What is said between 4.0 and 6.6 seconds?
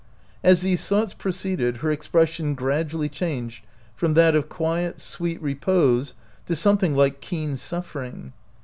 that of quiet, sweet repose to